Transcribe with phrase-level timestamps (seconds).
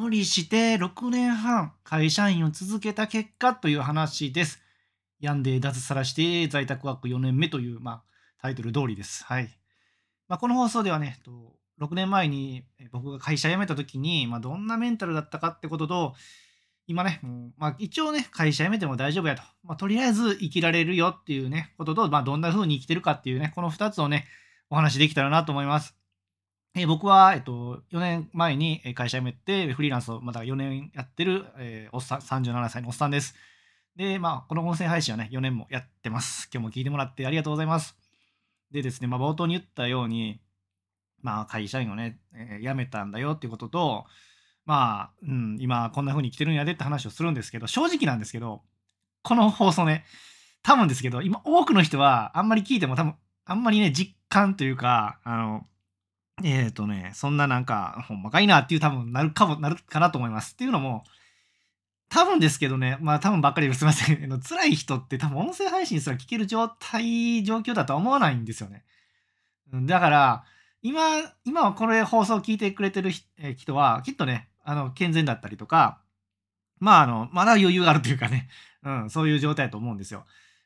[0.00, 4.58] 無理して6年半会社員を続けた結果という話です。
[5.20, 8.02] 病んで脱サラして在宅ワーク4年目という、まあ、
[8.40, 9.22] タイトル通りです。
[9.24, 9.50] はい。
[10.26, 11.18] まあ、この放送ではね、
[11.82, 16.14] 6年前に僕が会社辞めた時に、まあ、どんなメンタルだったかってことと、
[16.86, 17.20] 今ね、
[17.58, 19.42] まあ、一応ね、会社辞めても大丈夫やと。
[19.64, 24.26] まあ、とりあえず生きられるよっていうね、ことと、まあ、どんな風に生きてるかっていうね、この2つをね、
[24.70, 25.99] お話できたらなと思います。
[26.74, 33.34] え、僕は、えっと、4年前に会社辞めて、フリーランスをまだ4年やってる、えー、おっさん、37歳のおっさんです。
[33.96, 36.48] で、まあ、この音声配信はね、4年もやってます。
[36.52, 37.96] 今日も聞いてもらってありがとうございます。
[38.70, 40.40] でですね、まあ、冒頭に言ったように、
[41.22, 44.04] まあ、会社員をね、えー、辞めたんだよっていうことと、
[44.64, 48.62] まあ、うん、今こんな風に来てるんやでって話をするんですけど、正直なんですけど、
[49.22, 50.04] この放送ね、
[50.62, 55.66] 多分ですけど、今多くの人はあんまり聞いても多分、あんまりね、実感というか、あの、
[56.44, 60.52] えっ、とね、そんななんか、ほんまかいなっていう多分なるかも、なるかなと思います。
[60.52, 61.04] っていうのも、
[62.08, 64.40] 多分ですけどね、まあ多分ばっかりですいません の。
[64.40, 68.84] 辛い人って多分音声配信すら聞ける状態、状況だとは思わないんですよね。
[69.72, 70.44] だから、
[70.82, 71.00] 今、
[71.44, 73.12] 今はこれ放送を聞いてくれてる
[73.56, 76.00] 人は、きっとね、あの、健全だったりとか、
[76.80, 78.48] まあ、あの、まだ余裕があるというかね、
[78.82, 80.24] うん、そういう状態だと思うんですよ。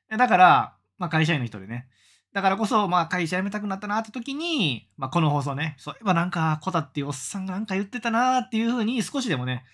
[0.09, 1.89] だから、まあ、会社員の人でね、
[2.35, 9.65] だからこそ、まあ、会社辞めたくなったなって時に、まあ、この放送ね、そういえばなんか、コタっていうおっさんがなんか言ってたなっていうふうに少しでもね、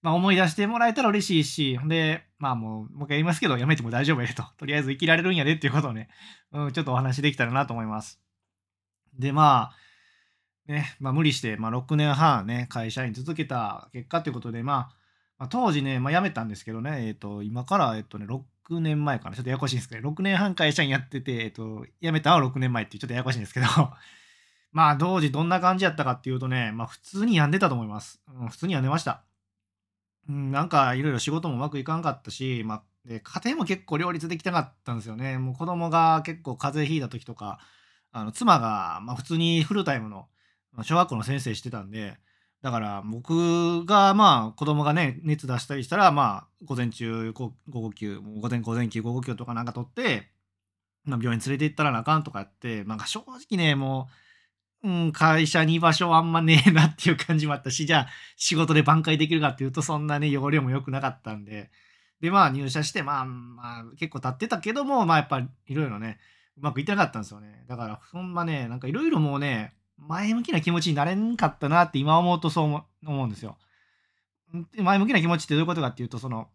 [0.00, 4.44] まあ、思い出してもらえたら嬉しいし、ほんで、まあもう、もう一回言いますけど、辞めても大丈夫やでと。
[4.56, 6.08] とりあえず生きられるんやでっていうことをね、
[6.52, 8.18] うん、ちょっとお話できたらなと思います。
[9.18, 9.72] で、ま
[10.68, 14.96] あ、ね、まあ、無理して、まあ、6年半ね、会社員続けた結果ということで、まあ、
[15.38, 23.66] まあ、当時ね、まあ、辞めたんですけどね、えっ、ー、と、今から、えっ、とね、6年前かな、ちょっとややこしいんですけど、6年半会社員やってて、えっ、と、辞めたのは6年前っていう、ちょっとややこしいんですけど、
[24.72, 28.20] まあ、当時どんな感じやったかっていうとね、まあ、普通に病んでたと思います。
[28.28, 29.22] うん、普通に病んでました。
[30.28, 35.38] うん、なんか、いろいろ仕事もうまくいかんかったし、まあ、で、家庭も結構両立できたかったんですよね。
[35.38, 37.60] もう子供が結構風邪ひいた時とか、
[38.12, 40.28] あの妻が、まあ、普通にフルタイムの
[40.82, 42.18] 小学校の先生してたんで、
[42.62, 50.30] だから僕がまあ子供がね、熱出したりしたら、まあ午前中、午後休、午前午前休、午後休とかなんか取って、
[51.04, 54.08] まあ、病院連れて行ったらなあかんとかやって、なんか正直ね、も
[54.82, 61.70] う、うん、会社に居場所あんまねえなっていう感じもあったし、じゃあ仕事で挽回できるかっていうとそんなね、容量も良くなかったんで、
[62.20, 66.18] で、まあ入社して、まあ、まあ結構経ってたけども、まあやっぱいろいろね、
[66.58, 67.64] うまくいってなかったんですよね。
[67.68, 73.56] だから、ほんまね、なんかいろいろもうね、前向きな気持ちになれんかったなって今思うとそう思うんですよ。
[74.76, 76.48] 前向きな気持ちってどういうことかっていうと、その、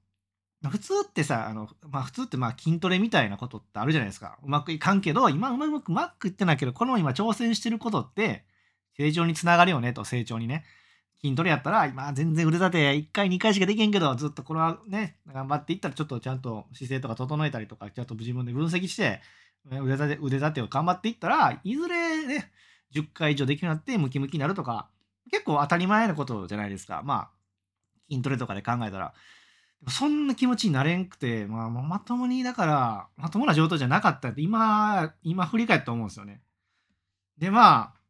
[0.70, 4.38] 普通ってさ、あの、まあ普通ってまあ筋トレみたいなことってあるじゃないですか。
[4.44, 8.46] うまくいかんけど、今うまくうまくいってないけど、この今挑戦してることって
[8.96, 10.64] 成長につながるよねと、成長にね。
[11.22, 19.22] 筋トレやったら、今全然腕立て1回2回しかできへんけど、ずっとこれはね、頑張っていったらちょっとちゃんと姿勢とか整えたりとか、ちゃんと自分で分析して、
[19.66, 22.52] 腕立て、腕立てを頑張っていったら、いずれね、
[22.94, 24.90] 10回以上できるようになってムキムキになるとか、
[25.32, 27.02] 結構当たり前のことじゃないですか。
[27.04, 27.30] まあ、
[28.10, 29.14] 筋トレとかで考えたら。
[29.88, 36.42] そんな気持ちになれんくて、まあ、まともに、だから、まともな状態じゃなかったって、今、今振り返って思うんですよね。
[37.40, 38.02] で、まあ、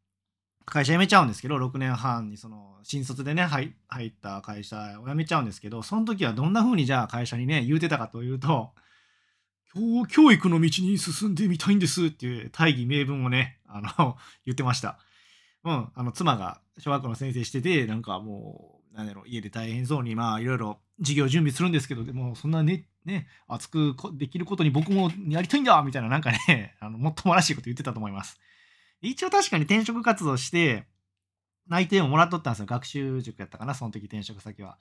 [0.66, 3.74] 会社辞めちゃうんですけど、6年半にその、新卒でね、入
[4.06, 8.72] った会社を辞めちゃうんですけど、その時はどんな風にじゃあ会社にね、言うてたかというと、
[10.08, 14.98] 教育の道に進んでみたいんですっていう大義名分をね、あの、 言ってました。
[15.64, 28.38] うん、あの、妻が小学校の先生してて、なんかもう、なんだろう、家で大変そうに、まあ、いろいろ授業準備するんですけど、でも、そんなね、ね、熱くできることに僕もやりたいんだみたいな、なんかね、 あのもっともらしいこと言ってたと思います。
[29.00, 30.86] 一応確かに転職活動して、
[31.68, 32.66] 内定をもらっとったんですよ。
[32.66, 34.78] 学習塾やったかな、その時転職先は。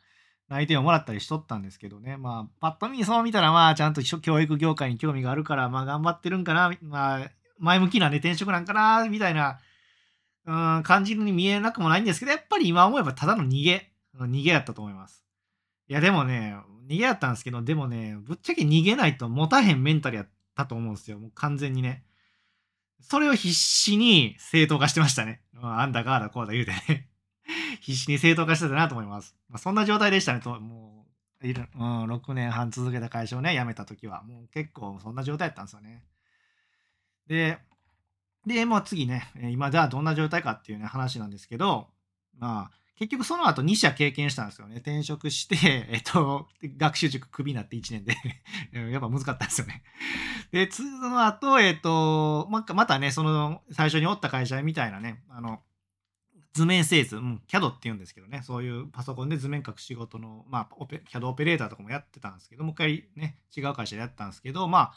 [0.52, 2.18] 内定をもらったりしとったんですけどね。
[2.18, 9.60] まあ、パッと見そう見たら、まあ、ちゃんと教育業界に興味があるから、まあ、頑張ってるんかな、まあ、前向きなね、転職なんかな、みたいな、
[10.46, 15.24] うん、感じに見えなくもないんですけど、やっぱり今思えばただの逃げ、逃げやったと思います。
[15.88, 16.58] いや、でもね、
[16.90, 21.18] 逃げやったんですけど、でもね、ぶっちゃけ逃げないと持たへんメンタルやったと思うんですよ。
[21.18, 22.04] もう完全にね。
[23.00, 25.42] それを必死に正当化してましたね。
[25.62, 27.11] あんだかあだこうだ言うてね。
[27.82, 29.36] 必死に正当化してたなと思います。
[29.50, 31.06] まあ、そんな状態でしたね、とも
[31.44, 31.54] う、うん、
[32.06, 36.04] 6年半続けた会社をね、辞めた時は、もう結構そんな状態だったんですよね。
[37.28, 37.58] で、
[38.46, 41.88] で、まあ次ね、今ではどんな状態かっていうね、話なんですけど、
[42.38, 44.76] まあ、結局その後2社経験したんですよね。
[44.76, 48.16] 転職して、えっと、学習塾クビになって1年で
[48.92, 49.82] やっぱ難かったんですよね。
[50.52, 55.64] で、その後、えっと、ままたね、その最初におった会社みたいなね、あの、
[56.54, 64.94] 図面製図、うん、CAD って言うんですけどね、そういうパソコンで図面書く仕事の、まあ、オペ CAD オペレーターとかもやってたんですけど、もう一回ね、違う会社でやったんですけど、まあ、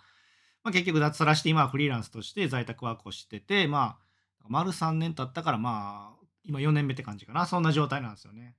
[0.65, 3.99] まあ、結局脱サラして今はフリーランスとして在宅ワークをしてて、ま
[4.43, 7.47] あ、丸3年経ったから、まあ、今4年目って感じかな。
[7.47, 8.55] そんな状態なんですよね。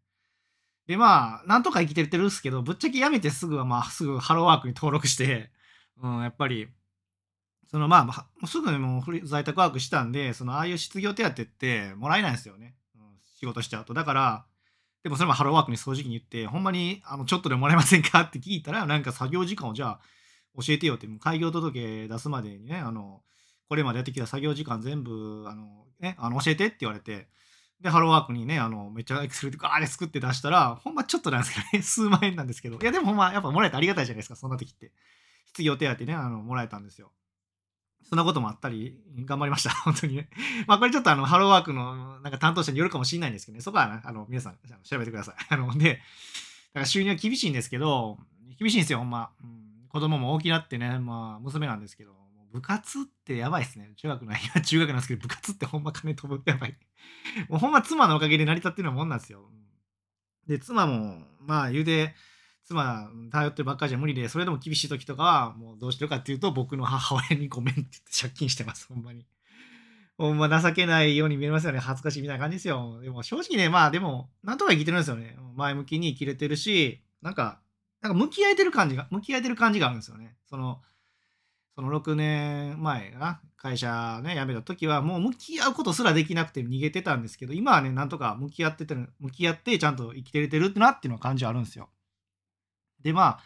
[0.87, 5.51] で、まあ、なんとか生きてるんですけど、ぶっちゃけ辞めてすぐは、まあ、すぐハローワークに登録して、
[6.01, 6.67] うん、やっぱり、
[7.69, 12.75] そのまあ、まあ、すぐにもう在宅ワークしたんで、そのああいう失業手当ってもらえないんですよね。
[13.35, 13.93] 仕事しちゃうと。
[13.93, 14.45] だから、
[15.03, 18.21] でもそれもハローワークに正直に言って、ほんまにあのちょっとでもらえませんか？
[18.21, 19.99] って聞いたら、なんか作業時間をじゃあ
[20.57, 23.21] 教えてよって、開業届出すまでにね、あの、
[23.69, 27.27] これまでやってきた作業時間全部、あの、ね、あの教えてって言われて、
[27.81, 34.91] で、ハローワークにね、あの、めっちゃエクセルでガーで作って出したら、ほんまちょっとなんですけどね、 数万円なんですけど、いや、でもほんま、やっぱもらえてありがたいじゃないですか、そんな時って。
[35.47, 37.11] 失業手当ね、あの、もらえたんですよ。
[38.07, 39.71] そんなこともあったり、頑張りました。
[39.83, 40.29] 本当にね。
[40.67, 45.35] まあ、これちょっとあの、ハローワークのなんか担当者によるかもしれないんですけどね、そこは、あの、皆さん調べてください。
[45.49, 48.19] あの、で、だから収入は厳しいんですけど、
[48.59, 49.31] 厳しいんですよ、ほんま。
[49.41, 52.15] うん、子供も大きなってね、まあ、娘なんですけど、
[52.51, 53.91] 部活ってやばいっすね。
[53.97, 56.77] 中学の、今中学なんですけど、部活ってほんま金飛ぶってやばい。
[57.49, 59.49] もうほんま妻のおかげで成り立ってるようなもんなんですよ。
[60.47, 62.15] で、妻も、まあ言うて、
[62.65, 69.25] 妻頼ってるばっかりじゃ無理で、それでも厳しい時とかは、もうどうしてるかっていうと、僕の母親にごめんって言って借金してます、ほんまに。
[70.17, 71.79] ほんま情けないように見えますよね。
[71.79, 72.99] 恥ずかしいみたいな感じですよ。
[73.01, 75.37] でも正直ね、まあでも、なんとか生きてるんですよね。
[75.55, 77.59] 前向きに生きれてるし、なんか、
[78.01, 80.35] なんか向き合えてる感じが、向き合えてる感じがあるんですよね。
[80.49, 80.81] その、
[81.75, 91.89] その6年前かな、会社ね、辞めた時は、もう向き合うことすらできなくて逃げてたんですけど、今はね、なんとか向き合ってて、向き合ってちゃんと生きてれてるってなっていうのは感じはあるんですよ。
[93.05, 93.39] で、まあ、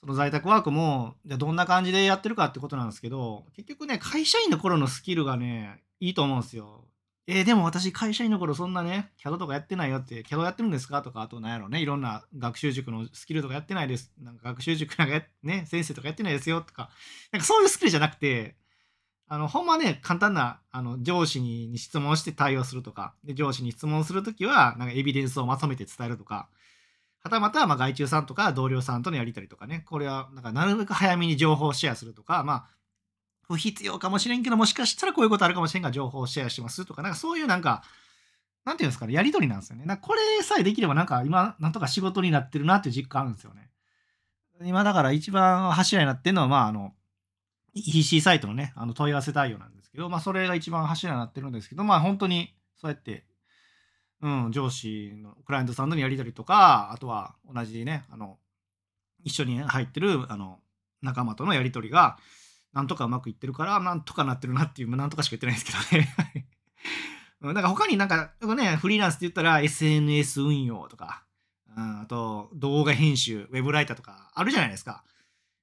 [0.00, 6.84] その在宅ワークも、じゃどんな感じでやってるかってことなんですけど、結局ね、会社員の頃のスキルがね、いいと思うんですよ。
[7.26, 14.12] えー、でも私会社員の頃そんなね、CAD とかやってないよって、CAD やってるんですかとか、あと何やろね、いろんな学習塾のスキルとかやってないです。
[14.20, 16.90] なんか学習塾なんかね、先生とかやってないですよとか、
[17.32, 18.56] なんかそういうスキルじゃなくて、
[19.26, 26.50] あの、ほんまね、簡単な、あの、上司に質問して対応するとか、で、上司に質問するときは、なんかエビデンスをまとめて伝えるとか、
[27.22, 32.66] はたまた、まあ、外注さんとか同僚さんとのやり取りとかね、これは、なんか、なるべく早めに情報をシェアするとか、まあ、
[33.46, 37.84] 不必要かもしれんけど、もしかしたらこういうことあるかもしれんが、情報をシェアしますとか、なんかそういうなんか、
[38.64, 39.84] なんていうんですかね、やり取りなんですよね。
[39.84, 43.70] なんかこれさえできれば、なんか今、なんとか仕事になってるなっていう実感あるんですよね。
[44.64, 46.92] 今だから一番柱になってるのは、まあ、あの、
[47.74, 53.24] EC サイトのね、あの問い合わせ対応なんですけど、まあ、それが一番柱になってるんですけど、まあ、本当にそうやって、
[54.22, 58.38] うん、上司のクライアントさんとのやり取りとか、あとは同じね、あの、
[59.24, 60.60] 一緒に入ってる、あの、
[61.02, 62.18] 仲間とのやり取りが、
[62.72, 66.14] なんとかうまくいってるから、なんとかなってるなっていう、なんとかしか言ってないんですけどね。
[67.52, 71.24] なんか他になんか、ね、フリーランスって言ったら SNS 運用とか、
[71.76, 75.02] うん、あと動画編集、ウェブライターとかあるじゃないですか。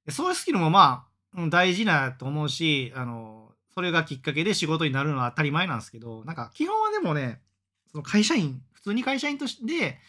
[0.10, 7.42] そういうスキルもまあ、大事なと思うし、あの、それがきっかけで仕事になるのは当たり前なんですけど、なんか基本はでもね、
[7.92, 10.00] その会社員、普通に会社員として、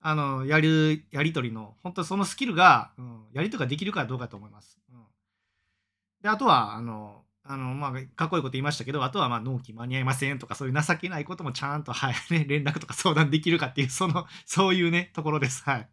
[0.00, 4.78] あの、やる、やりとりの、本当そのスキルが、うん、やりとかできるかどうかと思います。
[4.92, 5.00] うん
[6.22, 15.62] で、あとは、あの、あの、まあ、かっこいいこと言いましたけど、あとは、まあ、納期間に合いませんとか、そういう情けないこともちゃんと、はい、 ね、連絡とか相談できるかっていう、その、そういうね、ところです。
[15.64, 15.88] はい。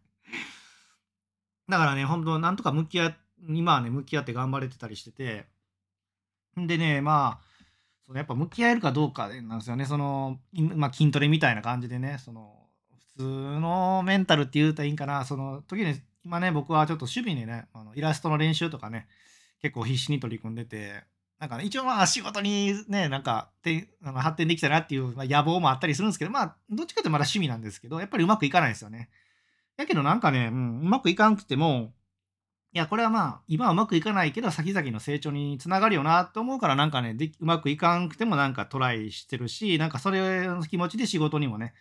[1.68, 3.16] だからね、本当なんとか向き合、
[3.48, 5.48] 今はね、向き合って頑張れてたりしてて、
[6.60, 7.47] んでね、まあ、
[8.08, 9.84] そのやっぱ向き合えるかどうかなんですよね。
[9.84, 10.38] その、
[10.74, 12.54] まあ、筋トレみたいな感じでね、その、
[13.16, 13.22] 普通
[13.60, 19.08] のメンタルって言うといいんかな、その時に、今ね、僕はちょっと守備にね、あのイラストの練習とかね、
[19.60, 21.04] 結構必死に取り組んでて、
[21.38, 29.10] なんかね、一応まあ仕事にね、なんかてあの発展できたなっていう、野望もあったりするんですけど、まあ、どっちかってまだ趣味なんですけど、やっぱりうまくいかないですよね。
[29.76, 31.92] やけどなんかね、うん、うまくいかんくても、
[32.74, 41.72] いや、これはまあ、今はうまくいかないけど、先々の成長につながるよなと思うから、なんかね、でうまくいかんくてもなんかトライしてるし、なんかそれの気持ちで仕事にもね、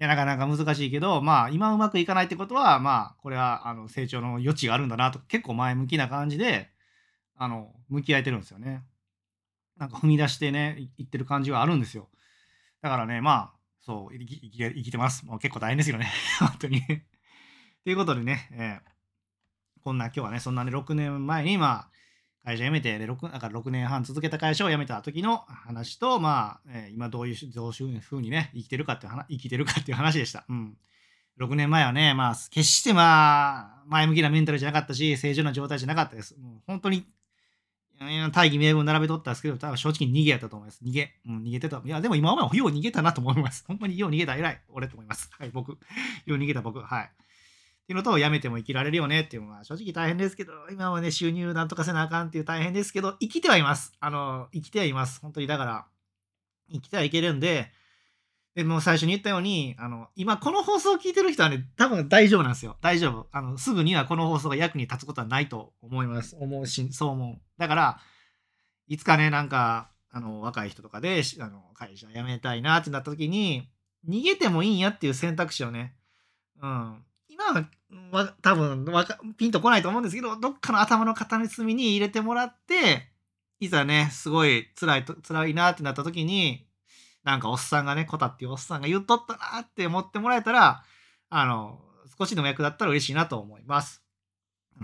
[0.00, 6.70] いや、なかなか難しいけど、まあ、今うまくいかないってことは、まあ、これは、あの、成長の余地があるんだなと、結構前向きな感じで、
[7.36, 8.82] あの、向き合えてるんですよね。
[9.76, 12.08] なんか踏み出してね、いってる感じはあるんですよ。
[12.80, 15.26] だからね、まあ、そう、生き生きてます。
[15.26, 16.10] もう結構大変ですよね。
[16.40, 16.82] 本当に
[17.84, 18.91] ということでね、えー、
[19.82, 21.88] こんな今日はね、そんなね、6年前に、まあ、
[22.44, 30.44] 会社辞めて、で、6, だから6年半続けた会社を辞めた時の話と、まあ、えー、今どういう、どういうふうにね、生きてるかっていう話、生きてるかっていう話でした。
[30.48, 30.76] うん。
[31.40, 36.36] 6年前はね、まあ、決してまあ、前向きなメンタルじゃなかったし、正常な状態じゃなかったです。
[36.38, 37.06] もう本当に
[38.32, 40.80] 大義名分並べとったんですけど、多分正直逃げやったと思います。
[40.84, 41.12] 逃げ。
[41.26, 41.80] うん、逃げてた。
[41.84, 43.64] いや、でも今までよう逃げたなと思います。
[43.66, 44.34] ほんまによう逃げた。
[44.34, 44.60] 偉い。
[44.70, 45.30] 俺と思います。
[45.38, 45.70] はい、僕。
[45.72, 45.78] よ
[46.26, 46.80] う逃げた僕。
[46.80, 47.10] はい。
[47.82, 53.92] っていうのと、辞めても生きられるよねっていうのは正直大変ですけど、今はね、収入なんとかせなあかんっていう大変ですけど、生きてはいます。
[54.00, 55.20] あの、生きてはいます。
[55.20, 55.86] 本当にだから、
[56.70, 57.72] 生きてはいけるんで、
[58.54, 62.76] でも最初に言ったように、あの、今この放送を聞いてる人はね、多分大丈夫なんですよ。
[62.82, 63.28] 大丈夫。
[63.32, 66.36] あの、すぐにはこの放送が役に立つことはないと思います。
[66.38, 67.40] 思うし、そう思う。
[67.58, 68.00] だから、
[68.88, 73.70] いつかね、なんか、あの、若い人とかで、あの、会社辞めたいなってなった時に、
[74.06, 75.94] 逃げてもいいんやっていう選択肢をね、
[76.60, 77.04] うん。
[77.90, 83.08] 今は、多分わか、ピンとこないと思うんですけど、どっかの頭の片隅に入れてもらって、
[83.60, 86.66] いざね、すごい辛いと、辛いなってなった時に、
[87.24, 90.82] なんかおっさんがね、コタっていうおっさんが言っとったなって思ってもらえたら、
[91.30, 91.80] あの、
[92.18, 94.02] 少しでも役立ったら嬉しいなと思います。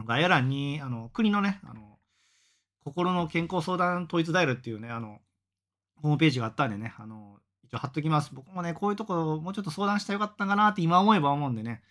[0.07, 1.99] 概要欄に、あの、国のね、あの、
[2.85, 5.21] 心の健康相談統一ダイルっていうね、あの、
[5.97, 8.31] ホームページがあったんでね、あの、一応貼っときます。
[8.33, 11.83] 僕もね、こういうとこもうちょっと相談したらよかったんかなって今思えば思うんでね、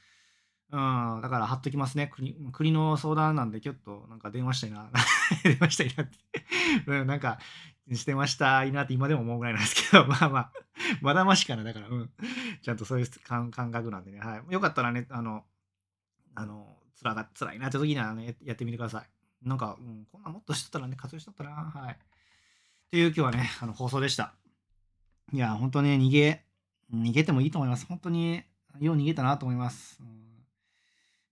[0.69, 2.07] うん、だから貼っときますね。
[2.07, 4.89] 国国の相談なんで、ちょっとなんか電話したいな。
[5.43, 6.17] 電話したいなって
[6.87, 7.39] うん、なんか、
[7.93, 10.51] してましたいいなって今でも思うぐらいなんですけど、 まあまあ、
[11.01, 11.63] まだましかな。
[11.63, 12.11] だから、うん。
[12.61, 14.19] ちゃんとそういう感覚なんでね。
[14.19, 14.53] はい。
[14.53, 15.45] よかったらね、あの、
[16.35, 19.09] あの、つらが、辛いなって時にはね、やってみてください。
[19.47, 21.93] なんか、うん、こんなもっとしとったらね、活用しとったら、はい。
[21.93, 21.97] っ
[22.89, 24.33] ていう今日はね、あの、放送でした。
[25.31, 26.45] いや、本当ね、逃げ、
[26.93, 27.85] 逃げてもいいと思います。
[27.85, 28.43] 本当に、
[28.79, 29.99] よう逃げたなと思います。
[30.01, 30.26] うん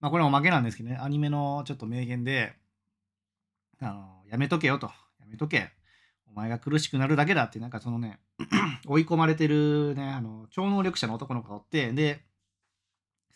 [0.05, 2.53] まあ、これおまけなんですけどね、アニメのちょっと名言で、
[3.81, 4.85] あの、やめとけよと、
[5.19, 5.71] やめとけ。
[6.27, 8.19] お前が苦しくなるだけだって、なんかそのね、
[8.85, 12.23] 追い込まれてるね、あの、超能力者の男の子がおって、で、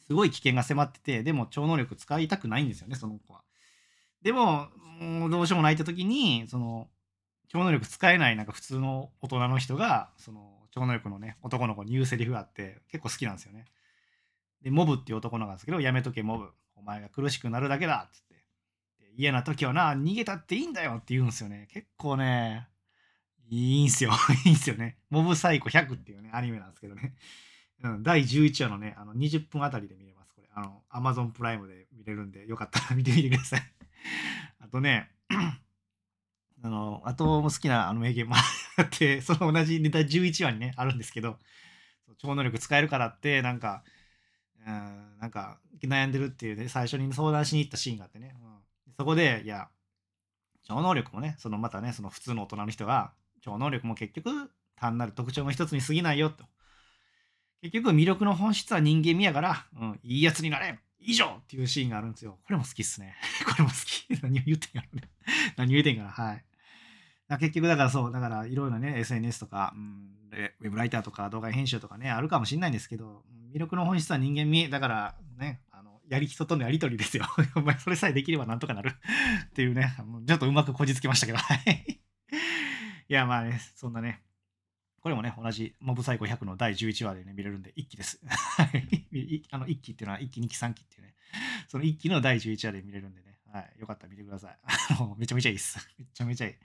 [0.05, 3.41] すごい危険が迫ってて、でも超能力使いたくないんですよね、その子は。
[4.21, 4.67] でも、
[4.99, 6.87] もうどうしようもないって時に、その、
[7.47, 13.65] 超能力使えないなんか普通の大人の人が、その、超能力のね、男の子に言うセリフがあって、結構好きなんですよね。
[14.61, 16.49] で、モブっていう男なんですけど、やめとけ、モブ。
[16.75, 18.43] お前が苦しくなるだけだっつって。
[19.15, 21.67] 嫌な時はな、逃げたっていいんだよって言うんですよね。
[21.71, 22.67] 結構ね、
[23.49, 24.11] いいんすよ。
[24.45, 24.97] いいんすよね。
[25.09, 27.15] モブサイコ100っていうね、アニメなんですけどね。
[27.83, 30.33] うん、第11話のね、あの20分あたりで見れます。
[30.33, 33.61] これ、あの、アマゾンプライムで見れるんで、よかったら見てみてください。
[34.59, 35.09] あとね、
[36.61, 41.39] あの、あとも好きなあの名言もあって、その同じネタ11話にね、あるんですけど、
[42.17, 43.83] 超能力使えるからって、なんか、
[44.65, 49.69] うん、なんか悩んでるっていうね、最初に相談しに行ったシーンがあってね、うん、そこで、いや、
[50.63, 56.45] 超能力もね、そのまたね、その普通の大人の人が、超能力も結局単なる特徴の一つに過ぎないよと。
[57.61, 62.37] 結局魅力の本質は人間味やから、うん、いいやつになれ以上っていうシーンがあるんですよ。
[62.45, 63.15] これも好きっすね。
[63.45, 64.21] これも好き。
[64.21, 65.09] 何を言ってんやろね。
[65.57, 66.09] 何を言ってんかな。
[66.09, 66.45] はい。
[67.39, 74.69] 結局だからそう、だからいろいろね、SNS とか、うん、ウェブライターとか動画編集とかね、あるかもしれないんですけど、魅力の本質は人間味。
[74.69, 77.25] だからね、あの、やり人とのやりとりですよ。
[77.55, 78.91] お前それさえできればなんとかなる
[79.45, 79.95] っていうね、
[80.27, 81.99] ちょっとうまくこじつけましたけど、い。
[83.13, 84.21] や、まあね、そんなね、
[85.01, 88.21] これもね、同じモブサイコ100の第11話でね、見れるんで、1期です。
[89.51, 91.15] あの、1期っていうのは1期、2期、3期っていうね、
[91.67, 94.57] その1期の第11話で見れるんでね、はい、よかったら見てください。
[95.17, 95.89] めちゃめちゃいいです。
[95.97, 96.55] めちゃめちゃいい。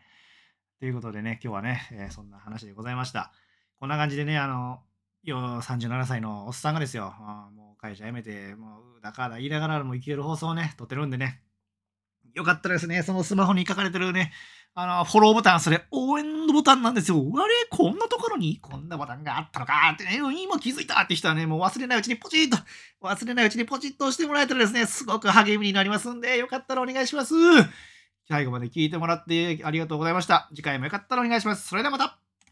[0.79, 3.33] ということでね、今日はね、えー、そんな話でございました。
[3.79, 4.83] こんな感じでね、あの、
[5.31, 7.15] よ37歳のおっさんがですよ、
[7.55, 11.41] もう会社辞めて、もうだから言いながらも生きれる放送をね、撮ってるんでね、
[12.35, 14.33] よかったらですね、そのスマホに書かれてるね、
[14.75, 17.17] あの、フォローボタン、それ応援のボタンなんですよ。
[17.19, 22.59] あれこんなところにこんなボタンがあったのかってね、今気づいたって人はね、もう忘れないうちにポチッと、
[23.01, 27.35] 忘れないうちにポチッと押してもらえたらですね、すごく励みになりますんで、よかったらお願いします。
[28.29, 30.49] 最後まで聞いてもらってありがとうございました。
[30.55, 31.69] 次回もよかったらお願いします。
[31.69, 32.19] それではまた